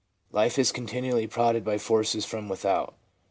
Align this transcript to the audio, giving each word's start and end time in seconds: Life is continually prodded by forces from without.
Life 0.31 0.57
is 0.57 0.71
continually 0.71 1.27
prodded 1.27 1.63
by 1.63 1.77
forces 1.77 2.25
from 2.25 2.49
without. 2.49 2.95